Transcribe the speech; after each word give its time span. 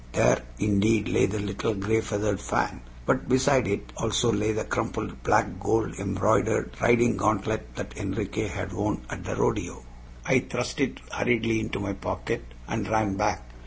There, 0.13 0.41
indeed, 0.57 1.09
lay 1.09 1.27
the 1.27 1.37
little 1.37 1.75
gray 1.75 2.01
feathered 2.01 2.41
fan. 2.41 2.81
But 3.05 3.29
beside 3.29 3.67
it, 3.67 3.93
also, 3.95 4.31
lay 4.31 4.51
the 4.51 4.63
crumpled 4.63 5.21
black 5.21 5.59
gold 5.59 5.93
embroidered 5.99 6.75
riding 6.81 7.17
gauntlet 7.17 7.75
that 7.75 7.95
Enriquez 7.95 8.49
had 8.53 8.73
worn 8.73 9.05
at 9.11 9.23
the 9.23 9.35
rodeo. 9.35 9.85
I 10.25 10.39
thrust 10.39 10.81
it 10.81 11.01
hurriedly 11.11 11.59
into 11.59 11.79
my 11.79 11.93
pocket, 11.93 12.41
and 12.67 12.87
ran 12.89 13.15
back. 13.15 13.43